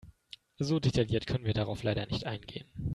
[0.57, 2.65] So detailliert können wir darauf leider nicht eingehen.